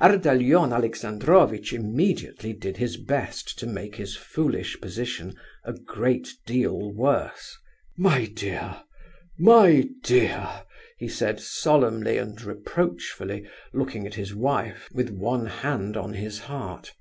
[0.00, 7.54] Ardalion Alexandrovitch immediately did his best to make his foolish position a great deal worse.
[7.94, 8.76] "My dear,
[9.38, 10.48] my dear!"
[10.96, 16.94] he said, solemnly and reproachfully, looking at his wife, with one hand on his heart.